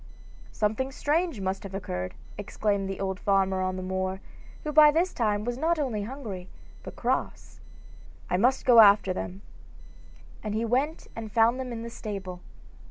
[0.51, 4.19] 'Something strange must have occurred,' exclaimed the old farmer on the moor,
[4.63, 6.49] who by this time was not only hungry,
[6.81, 7.59] but cross.
[8.27, 9.43] 'I must go after them.'
[10.43, 12.41] And he went and found them in the stable.